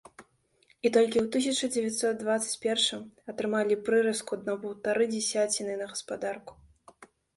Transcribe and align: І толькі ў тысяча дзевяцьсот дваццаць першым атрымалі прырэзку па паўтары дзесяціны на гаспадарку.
І 0.85 0.87
толькі 0.95 1.17
ў 1.23 1.27
тысяча 1.33 1.67
дзевяцьсот 1.75 2.15
дваццаць 2.23 2.57
першым 2.65 3.03
атрымалі 3.33 3.77
прырэзку 3.91 4.41
па 4.49 4.57
паўтары 4.65 5.03
дзесяціны 5.13 5.73
на 5.83 5.91
гаспадарку. 5.93 6.53